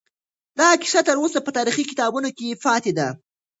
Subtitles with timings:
[0.59, 3.07] دا کیسه تر اوسه په تاریخي کتابونو کې پاتې ده.